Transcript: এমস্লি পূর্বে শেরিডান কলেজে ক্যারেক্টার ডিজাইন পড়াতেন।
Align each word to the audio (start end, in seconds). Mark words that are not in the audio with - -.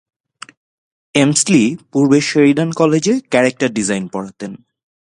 এমস্লি 1.15 1.63
পূর্বে 1.91 2.19
শেরিডান 2.21 2.69
কলেজে 2.71 3.13
ক্যারেক্টার 3.29 3.69
ডিজাইন 3.69 4.03
পড়াতেন। 4.07 4.51